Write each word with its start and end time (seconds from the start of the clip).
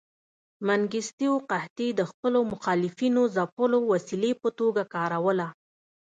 منګیستیو 0.67 1.33
قحطي 1.49 1.87
د 1.99 2.01
خپلو 2.11 2.39
مخالفینو 2.51 3.21
ځپلو 3.35 3.79
وسیلې 3.91 4.31
په 4.41 4.49
توګه 4.59 4.83
کاروله. 4.93 5.47